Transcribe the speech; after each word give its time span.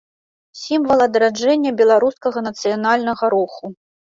Сімвал 0.61 1.03
адраджэння 1.07 1.75
беларускага 1.83 2.43
нацыянальнага 2.49 3.25
руху. 3.37 3.75